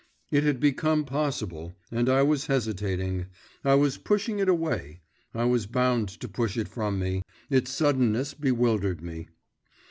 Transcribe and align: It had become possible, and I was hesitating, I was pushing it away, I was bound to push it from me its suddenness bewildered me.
It 0.31 0.43
had 0.45 0.59
become 0.59 1.05
possible, 1.05 1.75
and 1.91 2.09
I 2.09 2.23
was 2.23 2.47
hesitating, 2.47 3.27
I 3.63 3.75
was 3.75 3.99
pushing 3.99 4.39
it 4.39 4.49
away, 4.49 5.01
I 5.31 5.43
was 5.45 5.67
bound 5.67 6.09
to 6.21 6.27
push 6.27 6.57
it 6.57 6.67
from 6.67 6.97
me 6.97 7.21
its 7.51 7.69
suddenness 7.69 8.33
bewildered 8.33 9.03
me. 9.03 9.27